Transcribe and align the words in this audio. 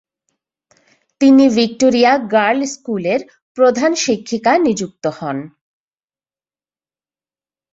তিনি 1.21 1.45
Victoria 1.49 2.11
girl 2.33 2.59
স্কুলের 2.65 3.21
প্রধান 3.57 3.91
শিক্ষিকা 3.95 4.53
নিযুক্ত 4.57 5.03
হন। 5.17 5.37